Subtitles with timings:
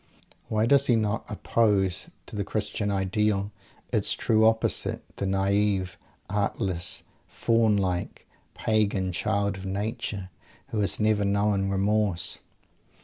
[0.47, 3.51] Why does he not oppose, to the Christian Ideal,
[3.93, 5.95] its true opposite the naive,
[6.27, 8.25] artless, faun like,
[8.55, 10.31] pagan "child of Nature,"
[10.69, 12.39] who has never known "remorse"?